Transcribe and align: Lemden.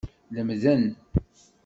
Lemden. 0.33 0.81